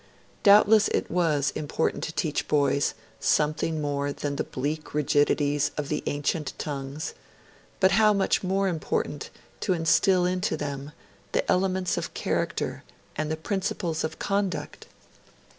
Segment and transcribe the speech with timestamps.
[0.41, 6.01] Doubtless it was important to teach boys something more than the bleak rigidities of the
[6.07, 7.13] ancient tongues;
[7.79, 9.29] but how much more important
[9.59, 10.91] to instil into them
[11.33, 12.83] the elements of character
[13.15, 14.87] and the principles of conduct!